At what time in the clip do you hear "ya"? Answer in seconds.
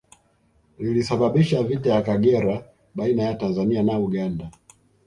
1.89-2.01, 3.23-3.33